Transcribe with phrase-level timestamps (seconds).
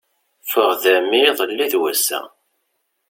[0.45, 2.21] Ffɣeɣ d ɛemmi iḍelli d wass-a.